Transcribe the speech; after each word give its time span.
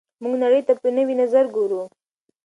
موږ 0.21 0.33
نړۍ 0.43 0.61
ته 0.67 0.73
په 0.81 0.87
نوي 0.97 1.15
نظر 1.21 1.45
ګورو. 1.55 1.83